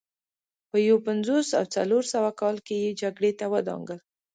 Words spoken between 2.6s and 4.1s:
کې یې جګړې ته ودانګل